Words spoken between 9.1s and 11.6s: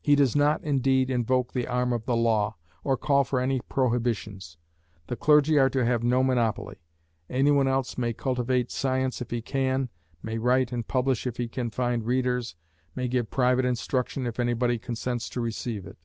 if he can, may write and publish if he